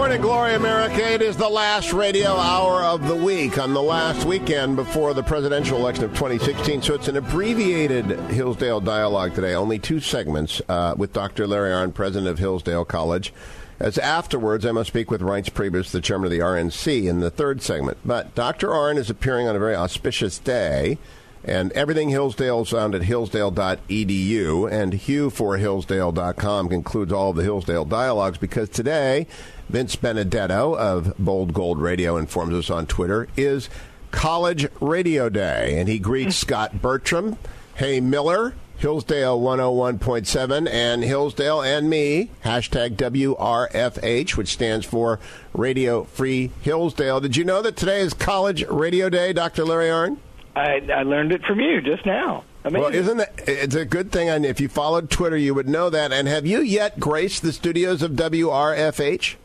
Morning, 0.00 0.22
Glory 0.22 0.54
America. 0.54 1.12
It 1.12 1.20
is 1.20 1.36
the 1.36 1.46
last 1.46 1.92
radio 1.92 2.30
hour 2.30 2.82
of 2.82 3.06
the 3.06 3.14
week 3.14 3.58
on 3.58 3.74
the 3.74 3.82
last 3.82 4.24
weekend 4.24 4.76
before 4.76 5.12
the 5.12 5.22
presidential 5.22 5.76
election 5.76 6.04
of 6.04 6.12
2016. 6.12 6.80
So 6.80 6.94
it's 6.94 7.08
an 7.08 7.18
abbreviated 7.18 8.06
Hillsdale 8.30 8.80
dialogue 8.80 9.34
today, 9.34 9.52
only 9.54 9.78
two 9.78 10.00
segments 10.00 10.62
uh, 10.70 10.94
with 10.96 11.12
Dr. 11.12 11.46
Larry 11.46 11.72
Arnn, 11.72 11.92
president 11.92 12.30
of 12.30 12.38
Hillsdale 12.38 12.86
College. 12.86 13.34
As 13.78 13.98
afterwards, 13.98 14.64
I 14.64 14.72
must 14.72 14.88
speak 14.88 15.10
with 15.10 15.20
Reince 15.20 15.50
Priebus, 15.50 15.90
the 15.90 16.00
chairman 16.00 16.24
of 16.24 16.30
the 16.30 16.38
RNC, 16.38 17.04
in 17.04 17.20
the 17.20 17.30
third 17.30 17.60
segment. 17.60 17.98
But 18.02 18.34
Dr. 18.34 18.68
Arnn 18.68 18.96
is 18.96 19.10
appearing 19.10 19.48
on 19.48 19.54
a 19.54 19.58
very 19.58 19.76
auspicious 19.76 20.38
day. 20.38 20.96
And 21.44 21.72
everything 21.72 22.10
Hillsdale 22.10 22.62
is 22.62 22.68
found 22.68 22.94
at 22.94 23.02
hillsdale.edu. 23.02 24.70
And 24.70 24.92
Hugh 24.92 25.30
for 25.30 25.56
Hillsdale.com 25.56 26.68
concludes 26.68 27.12
all 27.12 27.30
of 27.30 27.36
the 27.36 27.42
Hillsdale 27.42 27.86
dialogues 27.86 28.38
because 28.38 28.68
today, 28.68 29.26
Vince 29.68 29.96
Benedetto 29.96 30.76
of 30.76 31.16
Bold 31.18 31.54
Gold 31.54 31.80
Radio 31.80 32.16
informs 32.16 32.54
us 32.54 32.70
on 32.70 32.86
Twitter, 32.86 33.28
is 33.36 33.70
College 34.10 34.68
Radio 34.80 35.28
Day. 35.28 35.78
And 35.78 35.88
he 35.88 35.98
greets 35.98 36.36
Scott 36.40 36.82
Bertram, 36.82 37.38
Hey 37.74 38.00
Miller, 38.00 38.54
Hillsdale 38.76 39.38
101.7, 39.40 40.68
and 40.70 41.04
Hillsdale 41.04 41.62
and 41.62 41.90
me, 41.90 42.30
hashtag 42.44 42.96
WRFH, 42.96 44.36
which 44.36 44.48
stands 44.48 44.86
for 44.86 45.20
Radio 45.52 46.04
Free 46.04 46.50
Hillsdale. 46.62 47.20
Did 47.20 47.36
you 47.36 47.44
know 47.44 47.60
that 47.60 47.76
today 47.76 48.00
is 48.00 48.14
College 48.14 48.64
Radio 48.68 49.10
Day, 49.10 49.34
Dr. 49.34 49.64
Larry 49.64 49.88
Arnn? 49.88 50.16
I, 50.60 50.82
I 50.92 51.02
learned 51.02 51.32
it 51.32 51.44
from 51.44 51.60
you 51.60 51.80
just 51.80 52.04
now. 52.04 52.44
Amazing. 52.64 52.82
Well, 52.82 52.94
isn't 52.94 53.16
that 53.16 53.40
it's 53.46 53.74
a 53.74 53.84
good 53.84 54.12
thing? 54.12 54.28
And 54.28 54.44
if 54.44 54.60
you 54.60 54.68
followed 54.68 55.10
Twitter, 55.10 55.36
you 55.36 55.54
would 55.54 55.68
know 55.68 55.90
that. 55.90 56.12
And 56.12 56.28
have 56.28 56.46
you 56.46 56.60
yet 56.60 57.00
graced 57.00 57.42
the 57.42 57.52
studios 57.52 58.02
of 58.02 58.12
WRFH? 58.12 59.36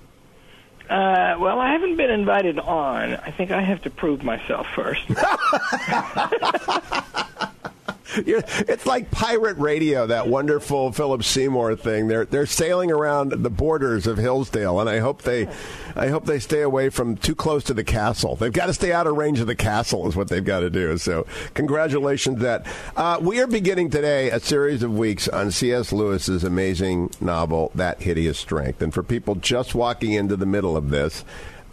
Uh, 0.90 1.38
well, 1.40 1.60
I 1.60 1.72
haven't 1.72 1.96
been 1.96 2.12
invited 2.12 2.60
on. 2.60 3.16
I 3.16 3.32
think 3.32 3.52
I 3.52 3.62
have 3.62 3.82
to 3.84 3.90
prove 3.90 4.24
myself 4.24 4.68
first. 4.76 5.02
It's 8.18 8.86
like 8.86 9.12
pirate 9.12 9.58
radio, 9.58 10.08
that 10.08 10.28
wonderful 10.28 10.92
Philip 10.92 11.24
Seymour 11.24 11.76
thing. 11.76 12.08
They're 12.08 12.26
they're 12.26 12.46
sailing 12.46 12.92
around 12.92 13.32
the 13.32 13.50
borders 13.50 14.08
of 14.08 14.18
Hillsdale, 14.18 14.80
and 14.80 14.90
I 14.90 15.00
hope 15.00 15.24
they, 15.24 15.48
I 15.96 16.08
hope 16.08 16.26
they 16.26 16.40
stay 16.40 16.62
away 16.62 16.90
from 16.90 17.16
too 17.18 17.36
close 17.36 17.64
to 17.66 17.74
the 17.74 17.84
castle. 17.84 18.36
They've 18.36 18.54
got 18.54 18.68
to 18.68 18.74
stay 18.74 18.92
out 18.92 19.08
of 19.08 19.16
range 19.16 19.40
of 19.40 19.48
the 19.48 19.56
castle, 19.56 20.08
is 20.08 20.16
what 20.16 20.30
they've 20.30 20.44
got 20.44 20.62
to 20.62 20.70
do. 20.70 20.98
So, 20.98 21.26
congratulations. 21.54 22.42
That 22.42 22.66
uh, 22.96 23.20
we 23.22 23.40
are 23.40 23.48
beginning 23.48 23.90
today 23.90 24.30
a 24.30 24.40
series 24.40 24.84
of 24.84 24.98
weeks 24.98 25.28
on 25.28 25.52
C.S. 25.52 25.92
Lewis's 25.92 26.44
amazing 26.44 27.12
novel, 27.22 27.72
That 27.76 28.02
Hideous 28.02 28.38
Strength, 28.40 28.82
and 28.82 28.94
for 28.94 29.04
people 29.04 29.36
just 29.36 29.76
walking 29.76 30.14
into 30.14 30.36
the 30.36 30.46
middle 30.46 30.78
of 30.78 30.90
this. 30.90 31.24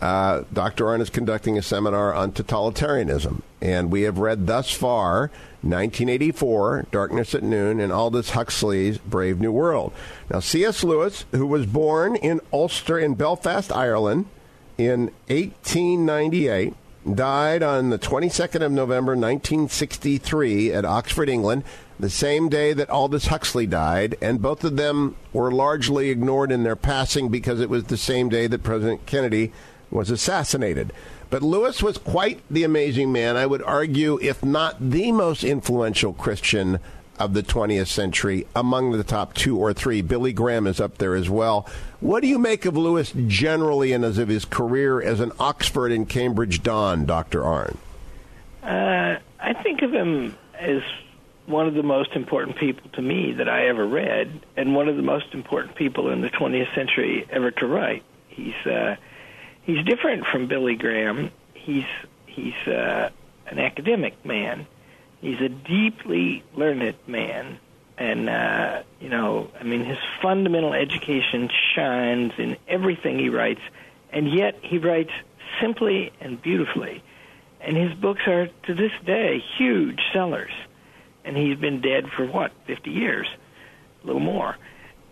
Uh, 0.03 0.42
Dr. 0.53 0.86
Arnn 0.86 1.00
is 1.00 1.11
conducting 1.11 1.56
a 1.56 1.62
seminar 1.62 2.12
on 2.12 2.33
totalitarianism, 2.33 3.42
and 3.61 3.92
we 3.92 4.03
have 4.03 4.19
read 4.19 4.48
thus 4.48 4.72
far 4.72 5.31
1984, 5.62 6.86
Darkness 6.91 7.36
at 7.36 7.45
Noon, 7.45 7.78
and 7.78 7.92
Aldous 7.92 8.30
Huxley's 8.30 8.98
Brave 8.98 9.41
New 9.41 9.53
World. 9.53 9.92
Now, 10.28 10.41
C.S. 10.41 10.83
Lewis, 10.83 11.25
who 11.30 11.47
was 11.47 11.67
born 11.67 12.17
in 12.17 12.41
Ulster 12.53 12.98
in 12.98 13.14
Belfast, 13.14 13.70
Ireland, 13.70 14.27
in 14.77 15.12
1898, 15.28 16.75
died 17.14 17.62
on 17.62 17.91
the 17.91 17.98
22nd 17.98 18.62
of 18.62 18.73
November 18.73 19.12
1963 19.12 20.73
at 20.73 20.84
Oxford, 20.84 21.28
England, 21.28 21.62
the 22.00 22.11
same 22.11 22.48
day 22.48 22.73
that 22.73 22.91
Aldous 22.91 23.28
Huxley 23.28 23.69
died, 23.69 24.17
and 24.20 24.42
both 24.42 24.64
of 24.64 24.77
them 24.77 25.14
were 25.33 25.53
largely 25.53 26.11
ignored 26.11 26.50
in 26.50 26.64
their 26.64 26.75
passing 26.75 27.28
because 27.28 27.61
it 27.61 27.70
was 27.70 27.84
the 27.84 27.97
same 27.97 28.28
day 28.28 28.48
that 28.48 28.64
President 28.64 29.06
Kennedy 29.06 29.53
was 29.93 30.11
assassinated. 30.11 30.93
But 31.31 31.43
Lewis 31.43 31.83
was 31.83 31.98
quite 31.98 32.41
the 32.51 32.65
amazing 32.65 33.12
man. 33.12 33.37
I 33.37 33.47
would 33.47 33.62
argue, 33.62 34.19
if 34.21 34.45
not 34.45 34.91
the 34.91 35.12
most 35.12 35.45
influential 35.45 36.12
Christian 36.12 36.79
of 37.19 37.35
the 37.35 37.42
20th 37.42 37.86
century, 37.86 38.47
among 38.57 38.92
the 38.92 39.05
top 39.05 39.35
two 39.35 39.57
or 39.57 39.73
three. 39.73 40.02
Billy 40.02 40.33
Graham 40.33 40.67
is 40.67 40.81
up 40.81 40.98
there 40.98 41.14
as 41.14 41.31
well. 41.31 41.69
What 42.01 42.20
do 42.20 42.27
you 42.27 42.39
make 42.39 42.64
of 42.64 42.77
Lewis 42.77 43.13
generally 43.27 43.92
and 43.92 44.05
as 44.05 44.19
of 44.19 44.29
his 44.29 44.45
career 44.45 45.01
as 45.01 45.20
an 45.20 45.31
Oxford 45.39 45.92
and 45.92 46.08
Cambridge 46.08 46.63
Don, 46.63 47.07
Dr. 47.07 47.42
Arnn? 47.42 47.77
Uh, 48.63 49.19
I 49.39 49.52
think 49.63 49.83
of 49.83 49.92
him 49.92 50.36
as 50.58 50.83
one 51.47 51.67
of 51.67 51.75
the 51.75 51.83
most 51.83 52.13
important 52.13 52.57
people 52.57 52.91
to 52.95 53.02
me 53.02 53.33
that 53.33 53.48
I 53.48 53.69
ever 53.69 53.86
read, 53.86 54.45
and 54.57 54.75
one 54.75 54.89
of 54.89 54.97
the 54.97 55.02
most 55.02 55.27
important 55.33 55.75
people 55.75 56.11
in 56.11 56.20
the 56.23 56.31
20th 56.31 56.75
century 56.75 57.27
ever 57.31 57.51
to 57.51 57.67
write. 57.67 58.02
He's 58.29 58.55
uh, 58.64 58.97
he's 59.62 59.84
different 59.84 60.27
from 60.27 60.46
Billy 60.46 60.77
Graham. 60.77 61.30
He's 61.55 61.86
he's 62.27 62.55
uh, 62.67 63.11
an 63.46 63.58
academic 63.58 64.24
man. 64.24 64.67
He's 65.20 65.40
a 65.40 65.48
deeply 65.48 66.42
learned 66.55 66.96
man, 67.06 67.58
and 67.96 68.28
uh, 68.28 68.83
you 69.01 69.08
know, 69.08 69.51
I 69.58 69.64
mean, 69.64 69.84
his 69.84 69.98
fundamental 70.20 70.74
education 70.74 71.51
shines 71.74 72.33
in 72.39 72.56
everything 72.68 73.18
he 73.18 73.28
writes, 73.28 73.61
and 74.11 74.33
yet 74.33 74.58
he 74.62 74.78
writes 74.78 75.12
simply 75.61 76.12
and 76.20 76.40
beautifully. 76.40 77.02
And 77.61 77.77
his 77.77 77.95
books 77.95 78.22
are 78.27 78.48
to 78.67 78.74
this 78.74 78.90
day 79.06 79.42
huge 79.56 80.01
sellers. 80.12 80.51
And 81.24 81.36
he's 81.36 81.56
been 81.56 81.80
dead 81.80 82.11
for 82.11 82.27
what, 82.27 82.51
50 82.67 82.90
years, 82.90 83.28
a 84.02 84.06
little 84.06 84.20
more. 84.20 84.56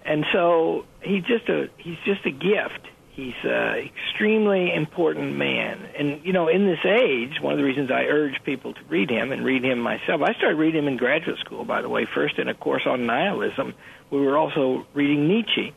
And 0.05 0.27
so 0.33 0.87
he's 1.03 1.23
just 1.25 1.49
a 1.49 1.69
he's 1.79 1.99
just 2.05 2.27
a 2.27 2.31
gift 2.31 2.89
He's 3.13 3.35
an 3.43 3.79
extremely 3.79 4.73
important 4.73 5.37
man. 5.37 5.89
And, 5.99 6.25
you 6.25 6.33
know, 6.33 6.49
in 6.49 6.67
this 6.67 6.85
age, 6.85 7.41
one 7.41 7.53
of 7.53 7.59
the 7.59 7.65
reasons 7.65 7.91
I 7.91 8.05
urge 8.05 8.43
people 8.45 8.73
to 8.73 8.81
read 8.89 9.11
him 9.11 9.33
and 9.33 9.45
read 9.45 9.65
him 9.65 9.81
myself, 9.81 10.23
I 10.23 10.33
started 10.35 10.57
reading 10.57 10.85
him 10.85 10.89
in 10.89 10.97
graduate 10.97 11.39
school, 11.41 11.65
by 11.65 11.83
the 11.83 11.89
way, 11.89 12.07
first 12.07 12.39
in 12.39 12.49
a 12.49 12.55
course 12.55 12.83
on 12.87 13.07
nihilism. 13.07 13.75
We 14.11 14.21
were 14.21 14.39
also 14.39 14.87
reading 14.95 15.27
Nietzsche. 15.27 15.75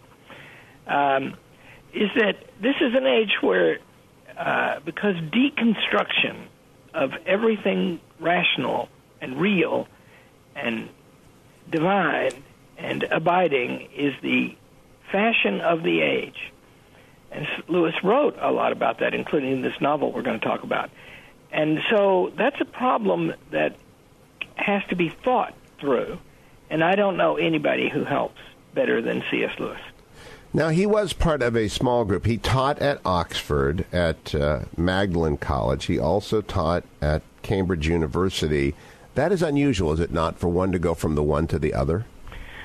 Um, 0.86 1.36
is 1.94 2.10
that 2.16 2.38
this 2.62 2.76
is 2.82 2.94
an 2.96 3.08
age 3.08 3.38
where, 3.42 3.80
uh, 4.38 4.80
because 4.86 5.16
deconstruction 5.16 6.46
of 6.94 7.14
everything 7.26 8.00
rational 8.20 8.90
and 9.22 9.40
real 9.40 9.88
and 10.56 10.90
divine 11.70 12.32
and 12.78 13.04
abiding 13.04 13.90
is 13.96 14.14
the 14.22 14.56
fashion 15.12 15.62
of 15.62 15.84
the 15.84 16.02
age 16.02 16.53
and 17.34 17.48
Lewis 17.68 17.96
wrote 18.04 18.38
a 18.40 18.52
lot 18.52 18.72
about 18.72 19.00
that, 19.00 19.14
including 19.14 19.62
this 19.62 19.80
novel 19.82 20.12
we're 20.12 20.22
going 20.22 20.40
to 20.40 20.46
talk 20.46 20.64
about. 20.64 20.90
And 21.52 21.80
so 21.90 22.32
that's 22.36 22.60
a 22.62 22.66
problem 22.66 23.34
that 23.52 23.76
has 24.56 24.84
to 24.90 24.96
be 24.96 25.10
thought 25.10 25.54
through. 25.80 26.20
And 26.70 26.84
I 26.84 26.96
don't 26.96 27.18
know 27.18 27.38
anybody 27.38 27.90
who 27.90 28.04
helps 28.04 28.40
better 28.74 29.02
than 29.02 29.24
C.S. 29.30 29.60
Lewis. 29.60 29.80
Now, 30.56 30.70
he 30.70 30.86
was 30.86 31.14
part 31.14 31.42
of 31.42 31.56
a 31.56 31.68
small 31.68 32.06
group. 32.06 32.26
He 32.26 32.38
taught 32.38 32.80
at 32.80 33.02
Oxford, 33.04 33.86
at 33.92 34.36
uh, 34.36 34.62
Magdalen 34.78 35.38
College. 35.38 35.86
He 35.86 35.98
also 35.98 36.42
taught 36.42 36.84
at 37.02 37.24
Cambridge 37.42 37.88
University. 37.88 38.76
That 39.16 39.32
is 39.32 39.42
unusual, 39.42 39.94
is 39.94 40.00
it 40.00 40.12
not, 40.12 40.38
for 40.38 40.48
one 40.48 40.72
to 40.72 40.80
go 40.80 40.94
from 40.94 41.16
the 41.16 41.24
one 41.24 41.48
to 41.48 41.58
the 41.58 41.74
other? 41.74 42.06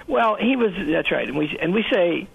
Well, 0.06 0.36
he 0.36 0.56
was, 0.56 0.72
that's 0.76 1.10
right. 1.10 1.28
And 1.28 1.36
we, 1.36 1.56
and 1.60 1.74
we 1.74 1.84
say 1.90 2.28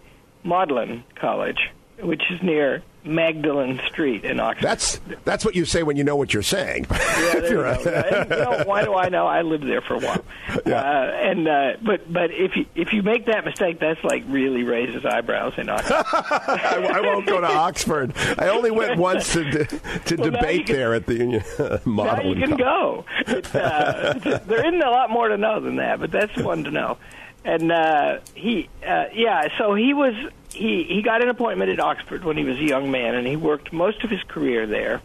Magdalen 0.44 1.03
College 1.15 1.71
which 2.02 2.24
is 2.31 2.42
near 2.42 2.84
Magdalen 3.06 3.81
Street 3.88 4.24
in 4.24 4.40
Oxford. 4.40 4.64
That's 4.64 5.02
that's 5.26 5.44
what 5.44 5.56
you 5.56 5.66
say 5.66 5.84
when 5.84 5.98
you 5.98 6.04
know 6.04 6.16
what 6.16 6.34
you're 6.34 6.42
saying. 6.42 6.88
yeah, 6.92 7.36
you 7.36 7.50
go. 7.50 7.78
you 7.84 8.26
know, 8.30 8.64
why 8.66 8.84
do 8.84 8.94
I 8.94 9.09
know? 9.09 9.28
I 9.28 9.42
lived 9.42 9.68
there 9.68 9.81
for 9.81 9.96
a 9.96 10.00
while. 10.00 10.24
Yeah. 10.66 10.80
Uh, 10.80 11.12
and 11.12 11.48
uh, 11.48 11.74
but 11.81 12.12
but 12.12 12.30
if 12.31 12.56
you 12.56 12.66
if 12.76 12.94
you 12.94 13.02
make 13.02 13.26
that 13.26 13.44
mistake, 13.44 13.80
that's 13.80 14.02
like 14.04 14.24
really 14.28 14.64
raises 14.64 15.04
eyebrows 15.04 15.54
in 15.58 15.68
Oxford. 15.68 16.06
I, 16.14 16.90
I, 16.94 17.02
won't 17.02 17.26
go 17.26 17.42
to 17.42 17.48
Oxford. 17.48 18.14
I 18.38 18.50
only 18.50 18.69
went 18.69 18.98
once 18.98 19.34
to 19.34 19.66
to 19.66 20.16
well, 20.16 20.31
debate 20.31 20.68
can, 20.68 20.75
there 20.75 20.94
at 20.94 21.06
the 21.07 21.16
Union 21.16 21.44
uh, 21.57 21.80
Now 21.86 22.22
you 22.22 22.36
can 22.36 22.56
go. 22.56 23.04
It, 23.28 23.54
uh, 23.56 24.13
there 24.46 24.66
isn't 24.66 24.81
a 24.81 24.92
lot 24.92 25.10
more 25.10 25.28
to 25.28 25.38
know 25.38 25.60
than 25.60 25.78
that, 25.78 26.00
but 26.00 26.12
that's 26.12 26.36
one 26.38 26.63
to 26.66 26.72
know. 26.72 26.98
And 27.45 27.72
uh, 27.72 28.19
he, 28.36 28.69
uh, 28.86 29.06
yeah, 29.13 29.50
so 29.57 29.75
he 29.75 29.94
was 29.94 30.16
he 30.54 30.84
he 30.84 31.01
got 31.01 31.22
an 31.22 31.30
appointment 31.30 31.72
at 31.72 31.80
Oxford 31.80 32.24
when 32.24 32.38
he 32.38 32.44
was 32.44 32.57
a 32.57 32.63
young 32.63 32.90
man, 32.90 33.16
and 33.16 33.28
he 33.28 33.36
worked 33.36 33.74
most 33.74 34.04
of 34.04 34.10
his 34.10 34.24
career 34.24 34.66
there. 34.66 35.01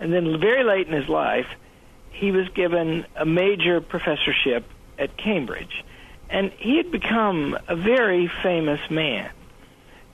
And 0.00 0.12
then, 0.12 0.40
very 0.40 0.64
late 0.64 0.86
in 0.88 0.92
his 0.92 1.08
life, 1.08 1.46
he 2.10 2.32
was 2.32 2.48
given 2.48 3.06
a 3.16 3.24
major 3.24 3.80
professorship 3.80 4.64
at 4.98 5.16
Cambridge, 5.16 5.84
and 6.28 6.50
he 6.58 6.76
had 6.78 6.90
become 6.90 7.56
a 7.68 7.76
very 7.76 8.26
famous 8.42 8.80
man. 8.90 9.30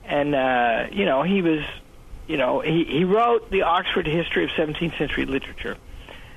And 0.05 0.34
uh, 0.34 0.88
you 0.93 1.06
know, 1.06 1.22
he 1.22 1.40
was, 1.40 1.64
you 2.26 2.37
know, 2.37 2.60
he 2.60 2.84
he 2.84 3.05
wrote 3.05 3.50
the 3.50 3.62
Oxford 3.62 4.06
History 4.06 4.44
of 4.44 4.50
17th 4.50 4.99
Century 4.99 5.25
Literature, 5.25 5.78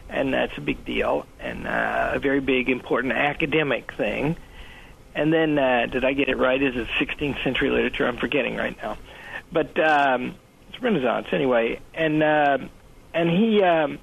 and 0.07 0.33
that's 0.33 0.57
a 0.57 0.61
big 0.61 0.85
deal 0.85 1.25
and 1.41 1.67
uh, 1.67 2.11
a 2.13 2.19
very 2.19 2.39
big, 2.39 2.69
important 2.69 3.11
academic 3.11 3.91
thing 3.91 4.37
and 5.17 5.33
then 5.33 5.57
uh, 5.57 5.87
did 5.87 6.05
I 6.05 6.13
get 6.13 6.29
it 6.29 6.37
right? 6.37 6.61
Is 6.61 6.75
it 6.75 6.87
16th 6.99 7.43
century 7.43 7.71
literature? 7.71 8.07
I'm 8.07 8.17
forgetting 8.17 8.55
right 8.55 8.77
now, 8.81 8.97
but 9.51 9.77
um, 9.79 10.35
it's 10.69 10.81
Renaissance 10.81 11.27
anyway, 11.31 11.79
and 11.95 12.21
uh, 12.21 12.59
and 13.15 13.29
he 13.29 13.63
um, 13.63 13.97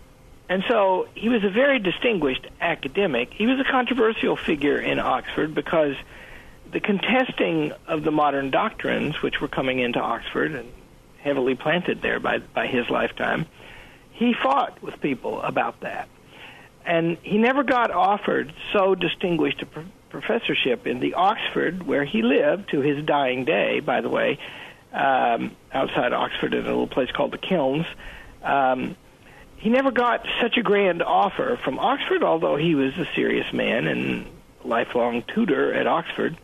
and 0.48 0.64
so 0.68 1.06
he 1.14 1.28
was 1.28 1.44
a 1.44 1.50
very 1.50 1.78
distinguished 1.78 2.48
academic. 2.60 3.32
He 3.32 3.46
was 3.46 3.60
a 3.60 3.64
controversial 3.70 4.36
figure 4.36 4.80
in 4.80 4.98
Oxford 4.98 5.54
because 5.54 5.94
the 6.72 6.80
contesting 6.80 7.72
of 7.86 8.02
the 8.02 8.10
modern 8.10 8.50
doctrines, 8.50 9.22
which 9.22 9.40
were 9.40 9.48
coming 9.48 9.78
into 9.78 10.00
Oxford 10.00 10.52
and 10.52 10.68
heavily 11.18 11.54
planted 11.54 12.02
there 12.02 12.18
by 12.18 12.38
by 12.38 12.66
his 12.66 12.90
lifetime, 12.90 13.46
he 14.10 14.34
fought 14.34 14.82
with 14.82 15.00
people 15.00 15.40
about 15.42 15.78
that, 15.80 16.08
and 16.84 17.16
he 17.22 17.38
never 17.38 17.62
got 17.62 17.90
offered 17.90 18.52
so 18.72 18.94
distinguished 18.94 19.62
a 19.62 19.66
pro- 19.66 19.84
professorship 20.10 20.86
in 20.86 21.00
the 21.00 21.14
Oxford 21.14 21.84
where 21.86 22.04
he 22.04 22.22
lived 22.22 22.70
to 22.70 22.80
his 22.80 23.04
dying 23.04 23.44
day. 23.44 23.80
By 23.80 24.00
the 24.00 24.08
way, 24.08 24.38
um, 24.92 25.56
outside 25.72 26.12
Oxford 26.12 26.54
in 26.54 26.60
a 26.60 26.68
little 26.68 26.86
place 26.86 27.10
called 27.10 27.32
the 27.32 27.38
Kilns. 27.38 27.86
Um, 28.42 28.96
he 29.56 29.70
never 29.70 29.90
got 29.90 30.26
such 30.40 30.56
a 30.56 30.62
grand 30.62 31.02
offer 31.02 31.58
from 31.64 31.78
Oxford, 31.78 32.22
although 32.22 32.56
he 32.56 32.74
was 32.74 32.92
a 32.98 33.06
serious 33.14 33.50
man 33.52 33.86
and 33.86 34.26
lifelong 34.62 35.24
tutor 35.34 35.72
at 35.72 35.86
Oxford. 35.86 36.36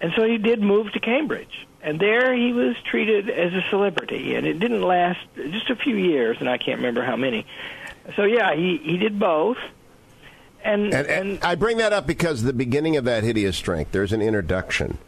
And 0.00 0.12
so 0.16 0.24
he 0.24 0.38
did 0.38 0.60
move 0.60 0.92
to 0.92 1.00
Cambridge. 1.00 1.66
And 1.80 2.00
there 2.00 2.34
he 2.34 2.52
was 2.52 2.76
treated 2.90 3.30
as 3.30 3.52
a 3.52 3.62
celebrity. 3.70 4.34
And 4.34 4.46
it 4.46 4.58
didn't 4.58 4.82
last 4.82 5.20
just 5.36 5.70
a 5.70 5.76
few 5.76 5.96
years, 5.96 6.38
and 6.40 6.48
I 6.48 6.58
can't 6.58 6.78
remember 6.78 7.02
how 7.02 7.16
many. 7.16 7.46
So, 8.16 8.24
yeah, 8.24 8.54
he, 8.54 8.78
he 8.82 8.96
did 8.96 9.18
both. 9.18 9.58
And, 10.62 10.94
And, 10.94 11.06
and 11.06 11.44
I 11.44 11.54
bring 11.54 11.76
that 11.78 11.92
up 11.92 12.06
because 12.06 12.42
the 12.42 12.52
beginning 12.52 12.96
of 12.96 13.04
that 13.04 13.22
hideous 13.22 13.56
strength, 13.56 13.92
there's 13.92 14.12
an 14.12 14.22
introduction 14.22 14.98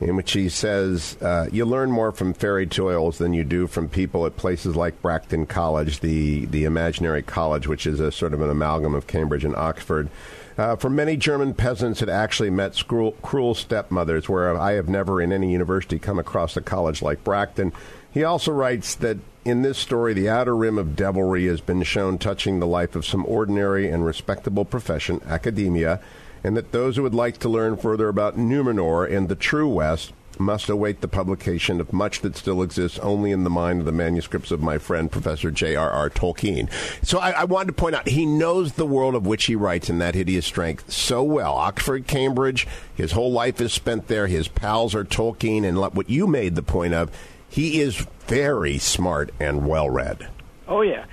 in 0.00 0.14
which 0.16 0.32
he 0.32 0.48
says, 0.48 1.16
uh, 1.20 1.48
"You 1.50 1.64
learn 1.64 1.90
more 1.90 2.12
from 2.12 2.32
fairy 2.32 2.66
tales 2.66 3.18
than 3.18 3.32
you 3.32 3.42
do 3.42 3.66
from 3.66 3.88
people 3.88 4.26
at 4.26 4.36
places 4.36 4.76
like 4.76 5.00
Bracton 5.02 5.46
College, 5.46 6.00
the 6.00 6.44
the 6.46 6.64
imaginary 6.64 7.22
college, 7.22 7.66
which 7.66 7.86
is 7.86 7.98
a 7.98 8.12
sort 8.12 8.32
of 8.32 8.40
an 8.40 8.50
amalgam 8.50 8.94
of 8.94 9.06
Cambridge 9.06 9.44
and 9.44 9.56
Oxford." 9.56 10.08
Uh, 10.56 10.74
for 10.74 10.90
many 10.90 11.16
German 11.16 11.54
peasants 11.54 12.00
had 12.00 12.08
actually 12.08 12.50
met 12.50 12.80
cruel, 12.88 13.12
cruel 13.22 13.54
stepmothers, 13.54 14.28
where 14.28 14.58
I 14.58 14.72
have 14.72 14.88
never 14.88 15.20
in 15.20 15.32
any 15.32 15.52
university 15.52 15.98
come 16.00 16.18
across 16.18 16.56
a 16.56 16.60
college 16.60 17.00
like 17.00 17.22
Bracton. 17.22 17.72
He 18.12 18.24
also 18.24 18.52
writes 18.52 18.94
that 18.96 19.18
in 19.44 19.62
this 19.62 19.78
story, 19.78 20.12
the 20.14 20.28
outer 20.28 20.56
rim 20.56 20.78
of 20.78 20.96
devilry 20.96 21.46
has 21.46 21.60
been 21.60 21.82
shown 21.82 22.18
touching 22.18 22.58
the 22.58 22.66
life 22.66 22.94
of 22.94 23.06
some 23.06 23.24
ordinary 23.26 23.88
and 23.88 24.04
respectable 24.04 24.64
profession, 24.64 25.20
academia, 25.26 26.00
and 26.44 26.56
that 26.56 26.72
those 26.72 26.96
who 26.96 27.02
would 27.02 27.14
like 27.14 27.38
to 27.38 27.48
learn 27.48 27.76
further 27.76 28.08
about 28.08 28.36
Numenor 28.36 29.10
and 29.10 29.28
the 29.28 29.34
true 29.34 29.68
West 29.68 30.12
must 30.40 30.68
await 30.68 31.00
the 31.00 31.08
publication 31.08 31.80
of 31.80 31.92
much 31.92 32.20
that 32.20 32.36
still 32.36 32.62
exists 32.62 32.98
only 33.00 33.32
in 33.32 33.44
the 33.44 33.50
mind 33.50 33.80
of 33.80 33.86
the 33.86 33.92
manuscripts 33.92 34.50
of 34.50 34.60
my 34.60 34.78
friend 34.78 35.10
Professor 35.10 35.50
J.R.R. 35.50 36.10
Tolkien. 36.10 36.70
So 37.02 37.18
I, 37.18 37.30
I, 37.30 37.44
wanted 37.44 37.68
to 37.68 37.72
point 37.72 37.96
out 37.96 38.08
he 38.08 38.24
knows 38.24 38.74
the 38.74 38.86
world 38.86 39.14
of 39.14 39.26
which 39.26 39.46
he 39.46 39.56
writes 39.56 39.90
in 39.90 39.98
that 39.98 40.14
hideous 40.14 40.46
strength 40.46 40.92
so 40.92 41.22
well. 41.22 41.54
Oxford, 41.54 42.06
Cambridge, 42.06 42.68
his 42.94 43.12
whole 43.12 43.32
life 43.32 43.60
is 43.60 43.72
spent 43.72 44.06
there. 44.06 44.26
His 44.26 44.48
pals 44.48 44.94
are 44.94 45.04
Tolkien, 45.04 45.64
and 45.64 45.78
what 45.78 46.08
you 46.08 46.26
made 46.26 46.54
the 46.54 46.62
point 46.62 46.94
of, 46.94 47.10
he 47.48 47.80
is 47.80 48.06
very 48.26 48.78
smart 48.78 49.30
and 49.40 49.66
well 49.66 49.88
read. 49.88 50.28
Oh 50.66 50.82
yeah, 50.82 51.06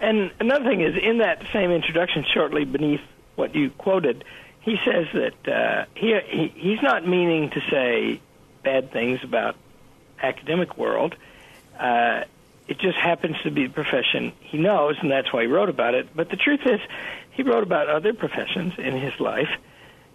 and 0.00 0.30
another 0.40 0.64
thing 0.64 0.80
is 0.80 0.96
in 1.00 1.18
that 1.18 1.42
same 1.52 1.70
introduction, 1.70 2.24
shortly 2.32 2.64
beneath 2.64 3.00
what 3.36 3.54
you 3.54 3.70
quoted, 3.70 4.24
he 4.60 4.78
says 4.84 5.06
that 5.12 5.48
uh, 5.48 5.84
he, 5.94 6.18
he 6.28 6.48
he's 6.48 6.82
not 6.82 7.06
meaning 7.06 7.50
to 7.50 7.60
say 7.70 8.20
bad 8.62 8.92
things 8.92 9.20
about 9.22 9.56
academic 10.20 10.78
world. 10.78 11.14
Uh, 11.78 12.24
it 12.68 12.78
just 12.78 12.96
happens 12.96 13.36
to 13.42 13.50
be 13.50 13.66
the 13.66 13.72
profession 13.72 14.32
he 14.40 14.56
knows, 14.56 14.96
and 15.00 15.10
that's 15.10 15.32
why 15.32 15.42
he 15.42 15.48
wrote 15.48 15.68
about 15.68 15.94
it. 15.94 16.08
But 16.14 16.30
the 16.30 16.36
truth 16.36 16.60
is, 16.64 16.80
he 17.32 17.42
wrote 17.42 17.64
about 17.64 17.88
other 17.88 18.14
professions 18.14 18.74
in 18.78 18.96
his 18.96 19.18
life, 19.20 19.50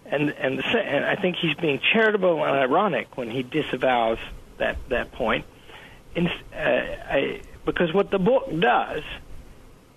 and 0.06 0.30
and, 0.30 0.58
the, 0.58 0.64
and 0.64 1.04
I 1.04 1.16
think 1.16 1.36
he's 1.36 1.54
being 1.54 1.80
charitable 1.92 2.42
and 2.42 2.56
ironic 2.56 3.16
when 3.16 3.30
he 3.30 3.42
disavows 3.42 4.18
that 4.56 4.76
that 4.88 5.12
point. 5.12 5.44
In, 6.14 6.26
uh, 6.26 6.56
I, 6.56 7.40
because 7.64 7.92
what 7.92 8.10
the 8.10 8.18
book 8.18 8.48
does 8.58 9.02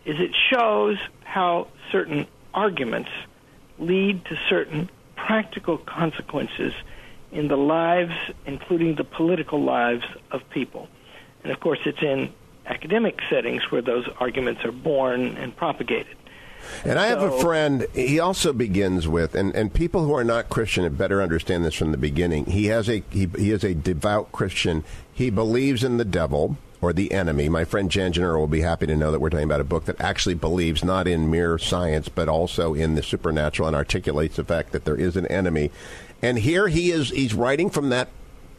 is 0.05 0.19
it 0.19 0.31
shows 0.51 0.97
how 1.23 1.67
certain 1.91 2.27
arguments 2.53 3.09
lead 3.79 4.25
to 4.25 4.37
certain 4.49 4.89
practical 5.15 5.77
consequences 5.77 6.73
in 7.31 7.47
the 7.47 7.55
lives, 7.55 8.13
including 8.45 8.95
the 8.95 9.03
political 9.03 9.63
lives 9.63 10.03
of 10.31 10.41
people. 10.49 10.89
And 11.43 11.51
of 11.51 11.59
course, 11.59 11.79
it's 11.85 12.01
in 12.01 12.33
academic 12.65 13.19
settings 13.29 13.63
where 13.71 13.81
those 13.81 14.07
arguments 14.19 14.63
are 14.65 14.71
born 14.71 15.37
and 15.37 15.55
propagated. 15.55 16.17
And 16.83 17.00
I 17.00 17.07
have 17.07 17.21
a 17.21 17.39
friend, 17.39 17.88
he 17.94 18.19
also 18.19 18.53
begins 18.53 19.07
with, 19.07 19.35
and, 19.35 19.53
and 19.56 19.73
people 19.73 20.06
who 20.06 20.13
are 20.13 20.23
not 20.23 20.50
Christian 20.50 20.83
had 20.83 20.97
better 20.97 21.21
understand 21.21 21.65
this 21.65 21.75
from 21.75 21.91
the 21.91 21.97
beginning. 21.97 22.45
He 22.45 22.65
has 22.68 22.89
a 22.89 23.03
he, 23.09 23.27
he 23.38 23.51
is 23.51 23.63
a 23.63 23.73
devout 23.73 24.31
Christian. 24.31 24.83
He 25.13 25.29
believes 25.29 25.83
in 25.83 25.97
the 25.97 26.06
devil 26.06 26.57
or 26.81 26.94
the 26.94 27.12
enemy. 27.12 27.47
My 27.47 27.63
friend 27.63 27.91
Jan 27.91 28.12
Gennaro 28.12 28.39
will 28.39 28.47
be 28.47 28.62
happy 28.62 28.88
to 28.88 28.95
know 28.95 29.12
that 29.12 29.19
we're 29.19 29.29
talking 29.29 29.45
about 29.45 29.62
a 29.62 29.65
book 29.65 29.85
that 29.85 30.01
actually 30.01 30.33
believes 30.33 30.83
not 30.83 31.07
in 31.07 31.29
mere 31.29 31.57
science, 31.57 32.09
but 32.09 32.27
also 32.27 32.74
in 32.74 32.95
the 32.95 33.03
supernatural 33.03 33.67
and 33.67 33.75
articulates 33.75 34.35
the 34.35 34.44
fact 34.44 34.71
that 34.71 34.85
there 34.85 34.95
is 34.95 35.15
an 35.15 35.27
enemy. 35.27 35.71
And 36.24 36.39
here 36.39 36.67
he 36.67 36.91
is, 36.91 37.09
he's 37.09 37.33
writing 37.33 37.69
from 37.69 37.89
that 37.89 38.09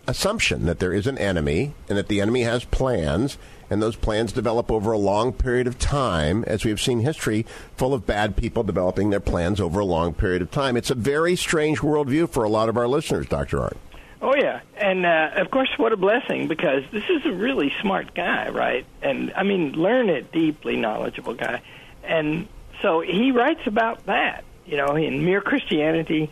assumption 0.07 0.67
that 0.67 0.79
there 0.79 0.93
is 0.93 1.07
an 1.07 1.19
enemy 1.19 1.75
and 1.89 1.97
that 1.97 2.09
the 2.09 2.21
enemy 2.21 2.43
has 2.43 2.65
plans 2.65 3.39
and 3.71 3.81
those 3.81 3.97
plans 3.97 4.33
develop 4.33 4.71
over 4.71 4.93
a 4.93 4.99
long 4.99 5.33
period 5.33 5.67
of 5.67 5.79
time, 5.79 6.45
as 6.47 6.63
we've 6.63 6.81
seen 6.81 7.01
history 7.01 7.47
full 7.75 7.95
of 7.95 8.07
bad 8.07 8.37
people 8.37 8.63
developing 8.63 9.09
their 9.09 9.19
plans 9.19 9.61
over 9.63 9.81
a 9.81 9.85
long 9.85 10.13
period 10.13 10.43
of 10.43 10.51
time. 10.51 10.77
It's 10.77 10.91
a 10.91 10.95
very 10.95 11.37
strange 11.37 11.79
worldview 11.79 12.29
for 12.29 12.45
a 12.45 12.51
lot 12.51 12.69
of 12.69 12.77
our 12.77 12.87
listeners, 12.87 13.27
Dr. 13.29 13.63
Art. 13.63 13.79
Oh 14.21 14.35
yeah, 14.37 14.61
and 14.77 15.07
uh, 15.07 15.31
of 15.37 15.51
course, 15.51 15.71
what 15.79 15.93
a 15.93 15.97
blessing 15.97 16.49
because 16.49 16.85
this 16.93 17.03
is 17.09 17.25
a 17.25 17.33
really 17.33 17.73
smart 17.81 18.15
guy, 18.15 18.51
right? 18.51 18.85
And 19.01 19.33
I 19.35 19.43
mean, 19.43 19.73
learned, 19.73 20.31
deeply 20.31 20.77
knowledgeable 20.77 21.35
guy, 21.35 21.63
and 22.05 22.47
so 22.83 23.01
he 23.01 23.33
writes 23.33 23.67
about 23.67 24.07
that. 24.07 24.45
You 24.65 24.77
know, 24.77 24.95
in 24.95 25.25
Mere 25.25 25.41
Christianity, 25.41 26.31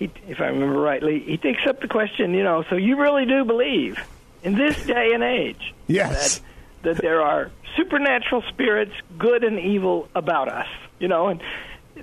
he, 0.00 0.10
if 0.26 0.40
I 0.40 0.46
remember 0.46 0.80
rightly, 0.80 1.20
he 1.20 1.36
takes 1.36 1.64
up 1.68 1.80
the 1.80 1.88
question. 1.88 2.34
You 2.34 2.42
know, 2.42 2.64
so 2.68 2.74
you 2.74 3.00
really 3.00 3.26
do 3.26 3.44
believe 3.44 4.00
in 4.42 4.54
this 4.54 4.84
day 4.84 5.12
and 5.14 5.22
age? 5.22 5.74
Yes. 5.86 6.38
That, 6.82 6.96
that 6.96 7.02
there 7.02 7.22
are 7.22 7.52
supernatural 7.76 8.42
spirits, 8.48 8.92
good 9.18 9.44
and 9.44 9.60
evil, 9.60 10.08
about 10.16 10.48
us. 10.48 10.68
You 10.98 11.06
know, 11.06 11.28
and 11.28 11.40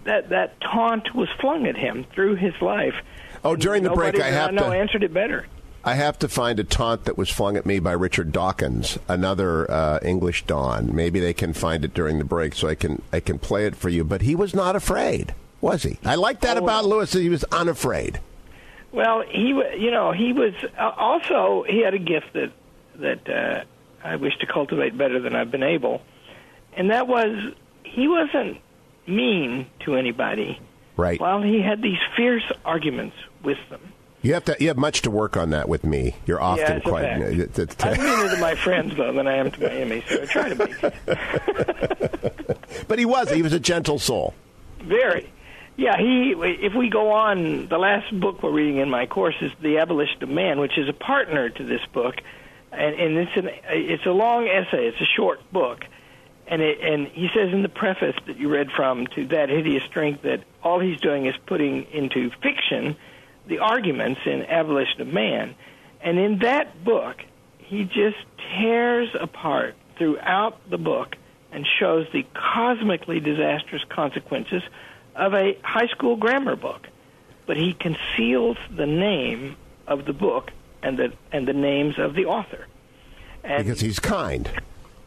that 0.06 0.30
that 0.30 0.62
taunt 0.62 1.14
was 1.14 1.28
flung 1.42 1.68
at 1.68 1.76
him 1.76 2.06
through 2.14 2.36
his 2.36 2.54
life. 2.62 2.96
Oh, 3.44 3.56
during 3.56 3.84
the 3.84 3.90
break, 3.90 4.20
I 4.20 4.30
have 4.30 4.54
no 4.54 4.70
to. 4.70 4.78
answered 4.78 5.04
it 5.04 5.14
better. 5.14 5.46
I 5.84 5.94
have 5.94 6.20
to 6.20 6.28
find 6.28 6.60
a 6.60 6.64
taunt 6.66 7.06
that 7.06 7.18
was 7.18 7.30
flung 7.30 7.56
at 7.56 7.66
me 7.66 7.80
by 7.80 7.94
Richard 7.94 8.34
Dawkins, 8.34 8.98
another 9.08 9.70
uh, 9.72 10.00
English 10.04 10.46
Don. 10.46 10.94
Maybe 10.94 11.20
they 11.20 11.34
can 11.34 11.54
find 11.54 11.86
it 11.86 11.94
during 11.94 12.20
the 12.20 12.26
break, 12.26 12.56
so 12.56 12.68
I 12.68 12.76
can 12.76 13.02
I 13.14 13.20
can 13.22 13.40
play 13.40 13.66
it 13.66 13.76
for 13.76 13.90
you. 13.90 14.04
But 14.04 14.22
he 14.22 14.36
was 14.36 14.54
not 14.54 14.76
afraid, 14.76 15.34
was 15.62 15.84
he? 15.84 15.98
I 16.06 16.16
like 16.16 16.42
that 16.42 16.58
Oh, 16.58 16.64
about. 16.64 16.86
Lewis. 16.86 17.12
That 17.12 17.22
he 17.22 17.30
was 17.30 17.44
unafraid. 17.46 18.20
Well, 18.92 19.24
he 19.30 19.50
you 19.50 19.92
know 19.92 20.12
he 20.12 20.34
was 20.34 20.54
uh, 20.78 20.92
also 20.98 21.64
he 21.68 21.82
had 21.84 21.94
a 21.94 22.00
gift 22.00 22.34
that 22.34 22.52
that 22.96 23.30
uh, 23.30 23.64
I 24.04 24.16
wish 24.16 24.38
to 24.40 24.48
cultivate 24.48 24.98
better 24.98 25.20
than 25.20 25.36
I've 25.36 25.52
been 25.52 25.64
able, 25.64 26.02
and 26.76 26.90
that 26.92 27.08
was 27.08 27.54
he 27.84 28.08
wasn't 28.08 28.58
mean 29.06 29.68
to 29.82 29.96
anybody. 29.96 30.60
Right. 30.96 31.20
While 31.20 31.44
he 31.44 31.62
had 31.62 31.82
these 31.84 32.00
fierce 32.16 32.50
arguments 32.66 33.16
with 33.44 33.60
them. 33.70 33.82
You 34.24 34.34
have 34.34 34.46
to. 34.46 34.56
You 34.60 34.70
have 34.70 34.78
much 34.78 35.04
to 35.04 35.12
work 35.12 35.38
on 35.38 35.52
that 35.52 35.70
with 35.70 35.84
me. 35.84 36.16
You're 36.26 36.42
often 36.42 36.78
a 36.78 36.82
quite. 36.82 37.04
it's- 37.06 37.60
it's- 37.60 37.76
I'm 37.86 37.98
meaner 38.04 38.34
to 38.34 38.42
my 38.42 38.56
friends 38.56 38.96
though 38.98 39.14
than 39.14 39.28
I 39.28 39.36
am 39.36 39.52
to 39.52 39.62
my 39.62 39.68
enemies. 39.70 40.04
So 40.10 40.24
I 40.24 40.26
try 40.26 40.50
to 40.50 40.56
be 40.66 40.74
but 42.88 42.98
he 43.00 43.06
was. 43.06 43.30
He 43.30 43.44
was 43.44 43.54
a 43.54 43.60
gentle 43.60 44.00
soul. 44.00 44.34
very. 44.82 45.30
Yeah, 45.78 45.96
he. 45.96 46.34
If 46.36 46.74
we 46.74 46.90
go 46.90 47.12
on, 47.12 47.68
the 47.68 47.78
last 47.78 48.20
book 48.20 48.42
we're 48.42 48.52
reading 48.52 48.78
in 48.78 48.90
my 48.90 49.06
course 49.06 49.36
is 49.42 49.52
*The 49.62 49.78
Abolition 49.78 50.24
of 50.24 50.30
Man*, 50.30 50.60
which 50.60 50.76
is 50.76 50.90
a 50.90 50.94
partner 50.94 51.50
to 51.50 51.64
this 51.64 51.86
book, 51.94 52.16
and, 52.72 52.96
and 52.96 53.18
it's 53.18 53.38
an 53.38 53.50
it's 53.70 54.06
a 54.08 54.12
long 54.12 54.48
essay. 54.48 54.88
It's 54.88 55.00
a 55.00 55.06
short 55.16 55.40
book, 55.54 55.86
and 56.48 56.64
it, 56.64 56.80
and 56.82 57.08
he 57.08 57.30
says 57.32 57.54
in 57.54 57.62
the 57.62 57.70
preface 57.70 58.16
that 58.26 58.38
you 58.38 58.50
read 58.50 58.72
from 58.76 59.06
to 59.16 59.28
that 59.28 59.50
hideous 59.50 59.84
strength 59.84 60.24
that 60.24 60.44
all 60.64 60.80
he's 60.80 61.00
doing 61.00 61.28
is 61.28 61.36
putting 61.46 61.84
into 61.92 62.32
fiction 62.42 62.96
the 63.46 63.60
arguments 63.60 64.22
in 64.26 64.48
*Abolition 64.48 65.02
of 65.02 65.08
Man*, 65.10 65.54
and 66.02 66.18
in 66.18 66.40
that 66.40 66.84
book 66.84 67.18
he 67.60 67.84
just 67.84 68.18
tears 68.58 69.10
apart 69.14 69.76
throughout 70.00 70.58
the 70.72 70.80
book 70.80 71.16
and 71.52 71.68
shows 71.80 72.08
the 72.14 72.26
cosmically 72.34 73.20
disastrous 73.20 73.84
consequences 73.90 74.64
of 75.18 75.34
a 75.34 75.58
high 75.64 75.88
school 75.88 76.16
grammar 76.16 76.56
book. 76.56 76.88
But 77.46 77.58
he 77.58 77.74
conceals 77.74 78.58
the 78.76 78.86
name 78.86 79.56
of 79.88 80.06
the 80.06 80.14
book 80.14 80.52
and 80.84 80.98
the 80.98 81.14
and 81.32 81.48
the 81.48 81.54
names 81.54 81.98
of 81.98 82.14
the 82.14 82.26
author. 82.26 82.68
And 83.44 83.66
Because 83.66 83.80
he's 83.82 84.00
kind. 84.00 84.50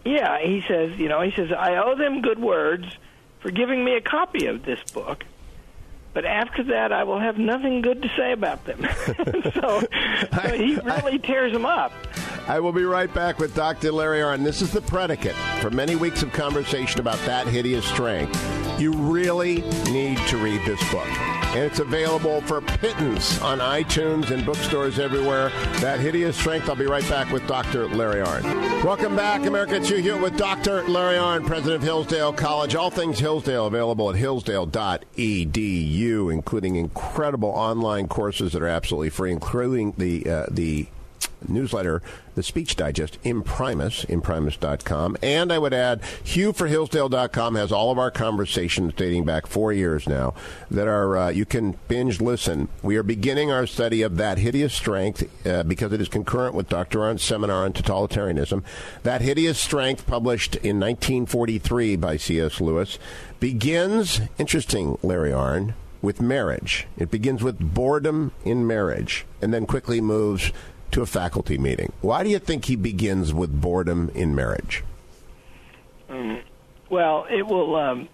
yeah, 0.04 0.38
he 0.40 0.62
says, 0.66 0.98
you 0.98 1.08
know, 1.08 1.20
he 1.20 1.30
says, 1.32 1.52
I 1.52 1.76
owe 1.76 1.94
them 1.96 2.22
good 2.22 2.38
words 2.38 2.86
for 3.40 3.50
giving 3.50 3.84
me 3.84 3.94
a 3.96 4.00
copy 4.00 4.46
of 4.46 4.64
this 4.64 4.80
book, 4.92 5.24
but 6.14 6.24
after 6.24 6.62
that, 6.64 6.92
I 6.92 7.04
will 7.04 7.18
have 7.20 7.36
nothing 7.38 7.82
good 7.82 8.00
to 8.02 8.08
say 8.16 8.32
about 8.32 8.64
them. 8.64 8.86
so, 9.54 9.82
so 10.32 10.40
he 10.56 10.74
really 10.84 11.18
tears 11.18 11.52
them 11.52 11.66
up. 11.66 11.92
I 12.50 12.58
will 12.58 12.72
be 12.72 12.82
right 12.82 13.14
back 13.14 13.38
with 13.38 13.54
Dr. 13.54 13.92
Larry 13.92 14.22
Arnn. 14.22 14.42
This 14.42 14.60
is 14.60 14.72
the 14.72 14.80
predicate 14.80 15.36
for 15.60 15.70
many 15.70 15.94
weeks 15.94 16.24
of 16.24 16.32
conversation 16.32 16.98
about 16.98 17.18
that 17.18 17.46
hideous 17.46 17.84
strength. 17.84 18.36
You 18.80 18.92
really 18.92 19.60
need 19.88 20.18
to 20.26 20.36
read 20.36 20.66
this 20.66 20.80
book. 20.90 21.06
And 21.06 21.60
it's 21.60 21.78
available 21.78 22.40
for 22.40 22.60
pittance 22.60 23.40
on 23.40 23.60
iTunes 23.60 24.32
and 24.32 24.44
bookstores 24.44 24.98
everywhere. 24.98 25.50
That 25.78 26.00
hideous 26.00 26.36
strength. 26.36 26.68
I'll 26.68 26.74
be 26.74 26.86
right 26.86 27.08
back 27.08 27.30
with 27.30 27.46
Dr. 27.46 27.86
Larry 27.86 28.26
Arnn. 28.26 28.42
Welcome 28.82 29.14
back, 29.14 29.46
America. 29.46 29.76
It's 29.76 29.88
Hugh 29.88 29.98
Hewitt 29.98 30.20
with 30.20 30.36
Dr. 30.36 30.82
Larry 30.88 31.18
Arnn, 31.18 31.46
president 31.46 31.76
of 31.76 31.84
Hillsdale 31.84 32.32
College. 32.32 32.74
All 32.74 32.90
things 32.90 33.20
Hillsdale 33.20 33.66
available 33.66 34.10
at 34.10 34.16
hillsdale.edu, 34.16 36.34
including 36.34 36.74
incredible 36.74 37.50
online 37.50 38.08
courses 38.08 38.54
that 38.54 38.62
are 38.62 38.66
absolutely 38.66 39.10
free, 39.10 39.30
including 39.30 39.94
the 39.96 40.28
uh, 40.28 40.46
the 40.50 40.88
newsletter, 41.48 42.02
the 42.34 42.42
Speech 42.42 42.76
Digest, 42.76 43.18
Imprimis, 43.24 44.04
imprimis.com. 44.06 45.16
And 45.22 45.52
I 45.52 45.58
would 45.58 45.74
add, 45.74 46.00
HughForHillsdale.com 46.24 47.54
has 47.54 47.72
all 47.72 47.90
of 47.90 47.98
our 47.98 48.10
conversations 48.10 48.94
dating 48.94 49.24
back 49.24 49.46
four 49.46 49.72
years 49.72 50.06
now 50.06 50.34
that 50.70 50.88
are, 50.88 51.16
uh, 51.16 51.28
you 51.30 51.44
can 51.44 51.76
binge 51.88 52.20
listen. 52.20 52.68
We 52.82 52.96
are 52.96 53.02
beginning 53.02 53.50
our 53.50 53.66
study 53.66 54.02
of 54.02 54.16
That 54.16 54.38
Hideous 54.38 54.74
Strength 54.74 55.46
uh, 55.46 55.62
because 55.64 55.92
it 55.92 56.00
is 56.00 56.08
concurrent 56.08 56.54
with 56.54 56.68
Dr. 56.68 57.00
Arnn's 57.00 57.22
seminar 57.22 57.64
on 57.64 57.72
totalitarianism. 57.72 58.62
That 59.02 59.22
Hideous 59.22 59.58
Strength, 59.58 60.06
published 60.06 60.56
in 60.56 60.80
1943 60.80 61.96
by 61.96 62.16
C.S. 62.16 62.60
Lewis, 62.60 62.98
begins, 63.38 64.20
interesting, 64.38 64.98
Larry 65.02 65.30
Arnn, 65.30 65.74
with 66.02 66.20
marriage. 66.20 66.86
It 66.96 67.10
begins 67.10 67.42
with 67.42 67.58
boredom 67.58 68.32
in 68.44 68.66
marriage 68.66 69.26
and 69.42 69.52
then 69.52 69.66
quickly 69.66 70.00
moves 70.00 70.52
to 70.92 71.02
a 71.02 71.06
faculty 71.06 71.58
meeting. 71.58 71.92
Why 72.00 72.22
do 72.22 72.30
you 72.30 72.38
think 72.38 72.66
he 72.66 72.76
begins 72.76 73.32
with 73.32 73.60
boredom 73.60 74.10
in 74.14 74.34
marriage? 74.34 74.82
Um, 76.08 76.40
well, 76.88 77.26
it 77.30 77.46
will 77.46 77.76
um, 77.76 78.08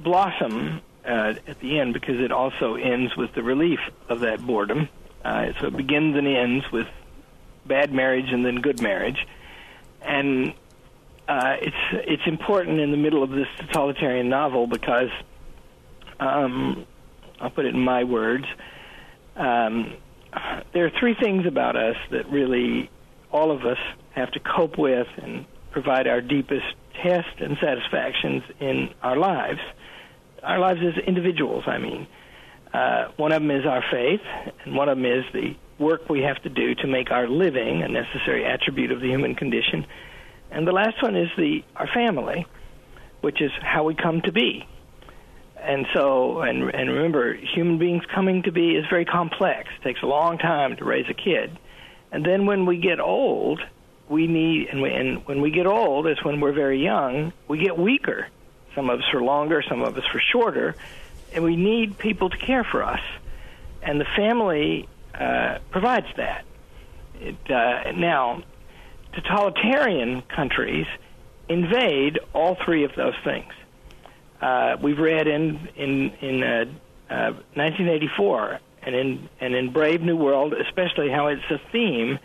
blossom 0.00 0.80
uh, 1.04 1.34
at 1.46 1.60
the 1.60 1.78
end 1.78 1.94
because 1.94 2.20
it 2.20 2.32
also 2.32 2.74
ends 2.74 3.16
with 3.16 3.34
the 3.34 3.42
relief 3.42 3.80
of 4.08 4.20
that 4.20 4.40
boredom. 4.44 4.88
Uh, 5.24 5.52
so 5.60 5.66
it 5.66 5.76
begins 5.76 6.16
and 6.16 6.26
ends 6.26 6.70
with 6.72 6.88
bad 7.66 7.92
marriage 7.92 8.32
and 8.32 8.44
then 8.44 8.56
good 8.56 8.80
marriage, 8.82 9.26
and 10.00 10.52
uh, 11.28 11.56
it's 11.60 11.76
it's 11.92 12.26
important 12.26 12.80
in 12.80 12.90
the 12.90 12.96
middle 12.96 13.22
of 13.22 13.30
this 13.30 13.46
totalitarian 13.58 14.28
novel 14.28 14.66
because 14.66 15.10
um, 16.18 16.84
I'll 17.40 17.50
put 17.50 17.66
it 17.66 17.74
in 17.74 17.80
my 17.80 18.02
words. 18.02 18.46
Um, 19.36 19.94
there 20.72 20.86
are 20.86 20.92
three 20.98 21.14
things 21.14 21.46
about 21.46 21.76
us 21.76 21.96
that 22.10 22.28
really 22.30 22.90
all 23.30 23.50
of 23.50 23.64
us 23.64 23.78
have 24.14 24.30
to 24.32 24.40
cope 24.40 24.78
with 24.78 25.06
and 25.16 25.44
provide 25.70 26.06
our 26.06 26.20
deepest 26.20 26.66
test 27.02 27.40
and 27.40 27.56
satisfactions 27.60 28.42
in 28.60 28.90
our 29.02 29.16
lives. 29.16 29.60
Our 30.42 30.58
lives 30.58 30.80
as 30.82 31.02
individuals, 31.04 31.64
I 31.66 31.78
mean. 31.78 32.06
Uh, 32.72 33.08
one 33.16 33.32
of 33.32 33.42
them 33.42 33.50
is 33.50 33.66
our 33.66 33.82
faith, 33.90 34.20
and 34.64 34.74
one 34.74 34.88
of 34.88 34.96
them 34.96 35.04
is 35.04 35.24
the 35.32 35.54
work 35.78 36.08
we 36.08 36.22
have 36.22 36.42
to 36.42 36.48
do 36.48 36.74
to 36.76 36.86
make 36.86 37.10
our 37.10 37.28
living 37.28 37.82
a 37.82 37.88
necessary 37.88 38.44
attribute 38.44 38.90
of 38.92 39.00
the 39.00 39.08
human 39.08 39.34
condition. 39.34 39.86
And 40.50 40.66
the 40.66 40.72
last 40.72 41.02
one 41.02 41.16
is 41.16 41.28
the 41.36 41.62
our 41.76 41.88
family, 41.92 42.46
which 43.20 43.40
is 43.40 43.50
how 43.60 43.84
we 43.84 43.94
come 43.94 44.20
to 44.22 44.32
be 44.32 44.66
and 45.62 45.86
so 45.94 46.40
and 46.40 46.74
and 46.74 46.90
remember 46.90 47.34
human 47.34 47.78
beings 47.78 48.04
coming 48.12 48.42
to 48.42 48.52
be 48.52 48.72
is 48.72 48.84
very 48.88 49.04
complex. 49.04 49.70
It 49.78 49.84
takes 49.84 50.02
a 50.02 50.06
long 50.06 50.38
time 50.38 50.76
to 50.76 50.84
raise 50.84 51.08
a 51.08 51.14
kid. 51.14 51.58
And 52.10 52.24
then 52.24 52.46
when 52.46 52.66
we 52.66 52.78
get 52.78 53.00
old 53.00 53.60
we 54.08 54.26
need 54.26 54.68
and, 54.68 54.82
we, 54.82 54.90
and 54.90 55.26
when 55.26 55.40
we 55.40 55.50
get 55.50 55.66
old 55.66 56.06
is 56.06 56.22
when 56.22 56.40
we're 56.40 56.52
very 56.52 56.82
young 56.82 57.32
we 57.48 57.58
get 57.58 57.78
weaker. 57.78 58.28
Some 58.74 58.90
of 58.90 59.00
us 59.00 59.04
for 59.10 59.22
longer 59.22 59.62
some 59.66 59.82
of 59.82 59.96
us 59.96 60.04
for 60.06 60.20
shorter 60.20 60.74
and 61.32 61.44
we 61.44 61.56
need 61.56 61.98
people 61.98 62.28
to 62.28 62.36
care 62.36 62.64
for 62.64 62.82
us. 62.82 63.00
And 63.82 64.00
the 64.00 64.06
family 64.16 64.88
uh, 65.14 65.58
provides 65.70 66.06
that. 66.16 66.44
It, 67.20 67.50
uh, 67.50 67.92
now 67.92 68.42
totalitarian 69.12 70.22
countries 70.22 70.86
invade 71.48 72.18
all 72.32 72.56
three 72.64 72.84
of 72.84 72.94
those 72.96 73.14
things 73.24 73.52
uh, 74.42 74.76
we've 74.82 74.98
read 74.98 75.28
in 75.28 75.68
in 75.76 76.10
in 76.20 76.42
uh, 76.42 76.64
uh, 77.08 77.32
1984 77.54 78.58
and 78.82 78.94
in 78.94 79.28
and 79.40 79.54
in 79.54 79.72
Brave 79.72 80.02
New 80.02 80.16
World, 80.16 80.52
especially 80.52 81.10
how 81.10 81.28
it's 81.28 81.48
a 81.50 81.60
theme 81.70 82.18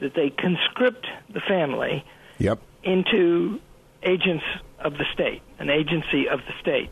that 0.00 0.14
they 0.14 0.30
conscript 0.30 1.06
the 1.32 1.40
family 1.40 2.04
yep. 2.38 2.58
into 2.82 3.60
agents 4.02 4.44
of 4.78 4.94
the 4.94 5.04
state, 5.12 5.42
an 5.58 5.70
agency 5.70 6.28
of 6.28 6.40
the 6.40 6.52
state. 6.60 6.90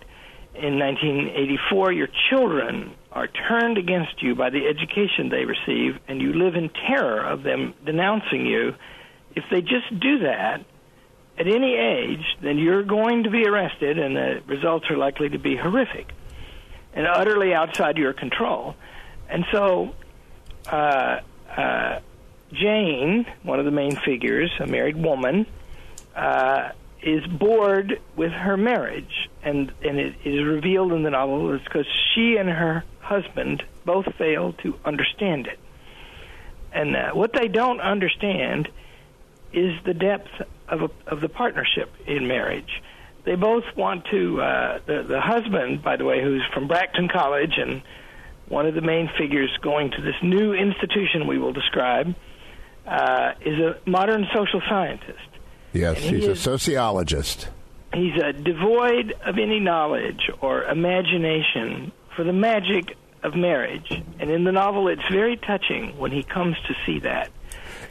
In 0.55 0.79
1984, 0.79 1.93
your 1.93 2.09
children 2.31 2.95
are 3.13 3.29
turned 3.29 3.79
against 3.79 4.23
you 4.23 4.35
by 4.35 4.51
the 4.51 4.67
education 4.67 5.29
they 5.29 5.45
receive, 5.45 5.99
and 6.09 6.21
you 6.21 6.33
live 6.33 6.55
in 6.57 6.71
terror 6.71 7.21
of 7.21 7.43
them 7.43 7.75
denouncing 7.85 8.45
you. 8.45 8.75
If 9.35 9.45
they 9.51 9.61
just 9.61 9.89
do 10.01 10.21
that, 10.21 10.65
at 11.39 11.47
any 11.47 11.75
age, 11.75 12.25
then 12.41 12.59
you're 12.59 12.83
going 12.83 13.25
to 13.25 13.31
be 13.31 13.47
arrested, 13.47 13.99
and 13.99 14.17
the 14.17 14.43
results 14.47 14.87
are 14.91 14.97
likely 14.97 15.29
to 15.29 15.39
be 15.39 15.57
horrific 15.57 16.09
and 16.95 17.07
utterly 17.07 17.53
outside 17.53 17.99
your 17.99 18.15
control. 18.15 18.75
And 19.29 19.45
so, 19.53 19.95
uh, 20.71 21.21
uh, 21.55 22.01
Jane, 22.53 23.27
one 23.43 23.59
of 23.59 23.65
the 23.65 23.71
main 23.71 23.97
figures, 23.97 24.51
a 24.61 24.67
married 24.67 24.97
woman, 24.97 25.47
uh, 26.15 26.71
is 27.03 27.25
bored 27.27 28.01
with 28.17 28.33
her 28.33 28.57
marriage, 28.57 29.29
and 29.43 29.71
and 29.83 29.99
it 29.99 30.15
is 30.25 30.45
revealed 30.45 30.93
in 30.93 31.03
the 31.03 31.11
novel 31.11 31.53
is 31.53 31.63
because 31.63 31.87
she 32.15 32.37
and 32.37 32.49
her 32.49 32.85
husband 33.01 33.63
both 33.85 34.07
fail 34.17 34.55
to 34.55 34.75
understand 34.85 35.47
it. 35.47 35.59
And 36.73 36.97
uh, 36.97 37.11
what 37.13 37.33
they 37.33 37.49
don't 37.49 37.81
understand 37.81 38.69
is 39.53 39.75
the 39.85 39.95
depth 39.95 40.43
of 40.69 40.83
a, 40.83 40.91
of 41.07 41.21
the 41.21 41.29
partnership 41.29 41.91
in 42.07 42.27
marriage. 42.27 42.83
They 43.25 43.35
both 43.35 43.65
want 43.77 44.05
to. 44.11 44.41
Uh, 44.41 44.79
the 44.87 45.03
the 45.03 45.21
husband, 45.21 45.83
by 45.83 45.97
the 45.97 46.05
way, 46.05 46.23
who's 46.23 46.43
from 46.55 46.69
Bracton 46.69 47.09
College 47.09 47.55
and 47.57 47.83
one 48.49 48.67
of 48.67 48.75
the 48.75 48.81
main 48.81 49.11
figures 49.19 49.51
going 49.63 49.91
to 49.91 50.03
this 50.03 50.15
new 50.23 50.53
institution 50.53 51.27
we 51.27 51.39
will 51.39 51.53
describe, 51.53 52.15
uh, 52.87 53.33
is 53.45 53.59
a 53.59 53.77
modern 53.87 54.27
social 54.33 54.63
scientist. 54.69 55.19
Yes, 55.73 55.99
he 55.99 56.17
he's 56.17 56.25
is, 56.25 56.29
a 56.29 56.37
sociologist. 56.37 57.49
He's 57.93 58.15
uh, 58.23 58.33
devoid 58.33 59.15
of 59.25 59.39
any 59.39 59.59
knowledge 59.59 60.31
or 60.41 60.65
imagination 60.65 61.93
for 62.15 62.25
the 62.25 62.33
magic 62.33 62.97
of 63.23 63.35
marriage. 63.35 63.91
And 64.21 64.31
in 64.31 64.45
the 64.45 64.53
novel, 64.53 64.89
it's 64.89 65.07
very 65.11 65.37
touching 65.37 65.99
when 65.99 66.13
he 66.13 66.23
comes 66.23 66.57
to 66.69 66.75
see 66.85 67.01
that. 67.01 67.31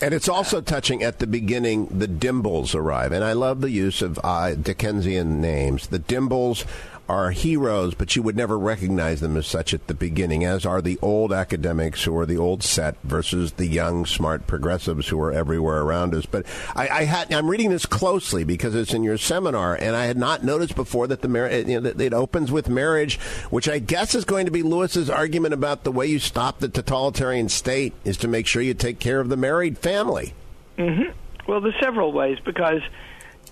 And 0.01 0.13
it's 0.13 0.29
also 0.29 0.61
touching 0.61 1.03
at 1.03 1.19
the 1.19 1.27
beginning, 1.27 1.87
the 1.87 2.07
Dimbles 2.07 2.75
arrive. 2.75 3.11
And 3.11 3.23
I 3.23 3.33
love 3.33 3.61
the 3.61 3.71
use 3.71 4.01
of 4.01 4.19
uh, 4.23 4.55
Dickensian 4.55 5.41
names. 5.41 5.87
The 5.87 5.99
Dimbles 5.99 6.65
are 7.07 7.31
heroes, 7.31 7.93
but 7.93 8.15
you 8.15 8.23
would 8.23 8.35
never 8.35 8.57
recognize 8.57 9.21
them 9.21 9.37
as 9.37 9.45
such 9.45 9.73
at 9.73 9.87
the 9.87 9.93
beginning, 9.93 10.43
as 10.43 10.65
are 10.65 10.81
the 10.81 10.97
old 11.01 11.31
academics 11.31 12.03
who 12.03 12.17
are 12.17 12.25
the 12.25 12.37
old 12.37 12.63
set 12.63 12.95
versus 13.03 13.53
the 13.53 13.67
young, 13.67 14.05
smart 14.05 14.47
progressives 14.47 15.07
who 15.07 15.21
are 15.21 15.31
everywhere 15.31 15.81
around 15.81 16.15
us. 16.15 16.25
But 16.25 16.45
I, 16.75 16.87
I 16.87 17.03
had 17.03 17.31
I'm 17.33 17.49
reading 17.49 17.69
this 17.69 17.85
closely 17.85 18.43
because 18.43 18.75
it's 18.75 18.93
in 18.93 19.03
your 19.03 19.17
seminar, 19.17 19.75
and 19.75 19.95
I 19.95 20.05
had 20.05 20.17
not 20.17 20.43
noticed 20.43 20.75
before 20.75 21.07
that 21.07 21.21
the 21.21 21.27
mar- 21.27 21.51
you 21.51 21.79
know, 21.79 21.89
it 21.89 22.13
opens 22.13 22.51
with 22.51 22.69
marriage, 22.69 23.19
which 23.49 23.69
I 23.69 23.79
guess 23.79 24.15
is 24.15 24.25
going 24.25 24.45
to 24.45 24.51
be 24.51 24.63
Lewis's 24.63 25.09
argument 25.09 25.53
about 25.53 25.83
the 25.83 25.91
way 25.91 26.07
you 26.07 26.19
stop 26.19 26.59
the 26.59 26.69
totalitarian 26.69 27.49
state 27.49 27.93
is 28.03 28.17
to 28.17 28.27
make 28.27 28.47
sure 28.47 28.61
you 28.61 28.73
take 28.73 28.99
care 28.99 29.19
of 29.19 29.29
the 29.29 29.37
married 29.37 29.77
family. 29.77 30.33
Mm-hmm. 30.77 31.11
Well, 31.47 31.61
there's 31.61 31.79
several 31.79 32.11
ways 32.11 32.39
because 32.43 32.81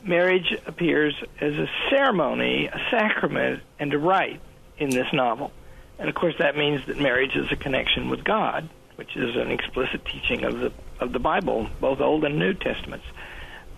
marriage 0.03 0.53
appears 0.65 1.15
as 1.39 1.53
a 1.53 1.67
ceremony, 1.89 2.67
a 2.67 2.79
sacrament, 2.91 3.61
and 3.79 3.93
a 3.93 3.97
rite 3.97 4.41
in 4.77 4.89
this 4.89 5.07
novel. 5.13 5.51
And 5.99 6.09
of 6.09 6.15
course, 6.15 6.35
that 6.39 6.57
means 6.57 6.85
that 6.87 6.99
marriage 6.99 7.35
is 7.35 7.51
a 7.51 7.55
connection 7.55 8.09
with 8.09 8.23
God, 8.23 8.69
which 8.95 9.15
is 9.15 9.35
an 9.35 9.51
explicit 9.51 10.05
teaching 10.05 10.43
of 10.43 10.59
the 10.59 10.71
of 10.99 11.11
the 11.11 11.19
Bible, 11.19 11.67
both 11.81 11.99
Old 11.99 12.23
and 12.23 12.39
New 12.39 12.53
Testaments. 12.53 13.05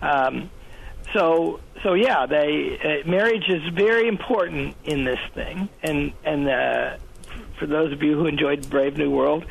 Um, 0.00 0.50
so, 1.12 1.60
so 1.82 1.94
yeah, 1.94 2.26
they 2.26 3.02
uh, 3.04 3.08
marriage 3.08 3.48
is 3.48 3.62
very 3.72 4.08
important 4.08 4.76
in 4.84 5.04
this 5.04 5.20
thing, 5.34 5.68
and 5.82 6.12
and 6.24 6.48
uh, 6.48 6.96
for 7.58 7.66
those 7.66 7.92
of 7.92 8.02
you 8.02 8.14
who 8.14 8.26
enjoyed 8.26 8.68
Brave 8.68 8.96
New 8.96 9.10
World, 9.10 9.46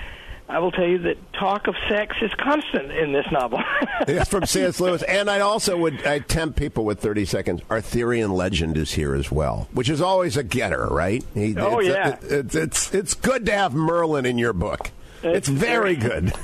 I 0.47 0.59
will 0.59 0.71
tell 0.71 0.87
you 0.87 0.99
that 0.99 1.17
talk 1.33 1.67
of 1.67 1.75
sex 1.89 2.15
is 2.21 2.31
constant 2.37 2.91
in 2.91 3.11
this 3.11 3.25
novel. 3.31 3.63
it's 4.07 4.29
from 4.29 4.45
C.S. 4.45 4.79
Lewis, 4.79 5.01
and 5.03 5.29
I 5.29 5.39
also 5.39 5.75
would 5.77 6.05
I 6.05 6.19
tempt 6.19 6.57
people 6.57 6.85
with 6.85 6.99
thirty 6.99 7.25
seconds. 7.25 7.61
Arthurian 7.69 8.31
legend 8.31 8.77
is 8.77 8.91
here 8.93 9.15
as 9.15 9.31
well, 9.31 9.67
which 9.73 9.89
is 9.89 10.01
always 10.01 10.37
a 10.37 10.43
getter, 10.43 10.85
right? 10.87 11.23
He, 11.33 11.57
oh 11.57 11.79
it's, 11.79 11.89
yeah, 11.89 12.09
it, 12.09 12.23
it's 12.23 12.55
it's 12.55 12.93
it's 12.93 13.13
good 13.15 13.47
to 13.47 13.53
have 13.53 13.73
Merlin 13.73 14.25
in 14.25 14.37
your 14.37 14.53
book. 14.53 14.91
It's, 15.23 15.47
very 15.47 15.95
good. 15.95 16.25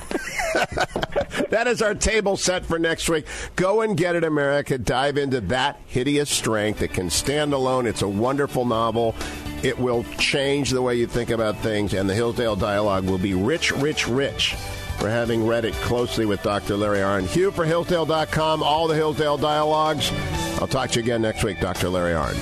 that 1.49 1.65
is 1.67 1.81
our 1.81 1.93
table 1.93 2.35
set 2.35 2.65
for 2.65 2.79
next 2.79 3.09
week. 3.09 3.25
Go 3.55 3.81
and 3.81 3.95
get 3.95 4.15
it, 4.15 4.23
America. 4.23 4.77
Dive 4.77 5.17
into 5.17 5.39
that 5.41 5.79
hideous 5.85 6.29
strength. 6.29 6.81
It 6.81 6.93
can 6.93 7.09
stand 7.09 7.53
alone. 7.53 7.85
It's 7.85 8.01
a 8.01 8.07
wonderful 8.07 8.65
novel. 8.65 9.15
It 9.63 9.77
will 9.77 10.03
change 10.17 10.71
the 10.71 10.81
way 10.81 10.95
you 10.95 11.07
think 11.07 11.29
about 11.29 11.57
things, 11.57 11.93
and 11.93 12.09
the 12.09 12.15
Hillsdale 12.15 12.55
Dialogue 12.55 13.05
will 13.05 13.19
be 13.19 13.33
rich, 13.33 13.71
rich, 13.71 14.07
rich 14.07 14.55
for 14.97 15.09
having 15.09 15.45
read 15.45 15.65
it 15.65 15.73
closely 15.75 16.25
with 16.25 16.41
Dr. 16.43 16.77
Larry 16.77 16.99
Arnn. 16.99 17.27
Hugh 17.27 17.51
for 17.51 17.65
Hillsdale.com, 17.65 18.63
all 18.63 18.87
the 18.87 18.95
Hillsdale 18.95 19.37
Dialogues. 19.37 20.11
I'll 20.59 20.67
talk 20.67 20.91
to 20.91 20.99
you 20.99 21.03
again 21.03 21.21
next 21.21 21.43
week, 21.43 21.59
Dr. 21.59 21.89
Larry 21.89 22.13
Arnn. 22.13 22.37